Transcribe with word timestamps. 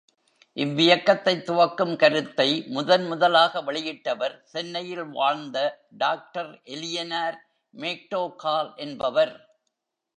இவ்வியக்கத்தைத் 0.57 1.43
துவக்கும் 1.45 1.95
கருத்தை 1.95 2.47
முதன்முதலாக 2.67 3.61
வெளியிட்டவர் 3.61 4.35
சென்னையில் 4.45 5.05
வாழ்ந்த 5.11 5.57
டாக்டர் 5.97 6.51
எலியனார் 6.67 7.37
மேக் 7.73 8.07
டோகால் 8.11 8.71
என்பவர். 8.77 9.35